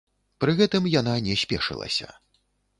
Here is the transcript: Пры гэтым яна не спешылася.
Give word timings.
Пры 0.43 0.55
гэтым 0.59 0.87
яна 0.95 1.13
не 1.29 1.37
спешылася. 1.45 2.13